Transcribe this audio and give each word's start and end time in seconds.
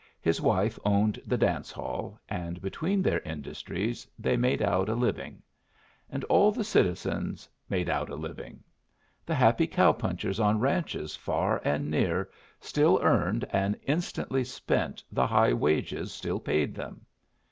His 0.19 0.41
wife 0.41 0.79
owned 0.83 1.21
the 1.27 1.37
dance 1.37 1.71
hall, 1.71 2.19
and 2.27 2.59
between 2.59 3.03
their 3.03 3.19
industries 3.19 4.07
they 4.17 4.35
made 4.35 4.59
out 4.63 4.89
a 4.89 4.95
living. 4.95 5.43
And 6.09 6.23
all 6.23 6.51
the 6.51 6.63
citizens 6.63 7.47
made 7.69 7.87
out 7.87 8.09
a 8.09 8.15
living. 8.15 8.63
The 9.27 9.35
happy 9.35 9.67
cow 9.67 9.91
punchers 9.93 10.39
on 10.39 10.59
ranches 10.59 11.15
far 11.15 11.61
and 11.63 11.91
near 11.91 12.31
still 12.59 12.99
earned 13.03 13.45
and 13.51 13.79
instantly 13.83 14.43
spent 14.43 15.03
the 15.11 15.27
high 15.27 15.53
wages 15.53 16.11
still 16.11 16.39
paid 16.39 16.73
them. 16.73 17.05